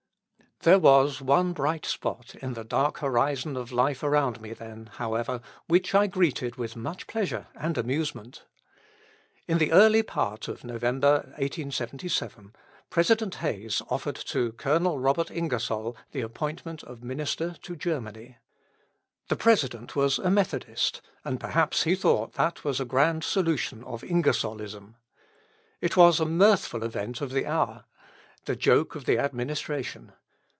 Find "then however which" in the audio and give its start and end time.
4.53-5.95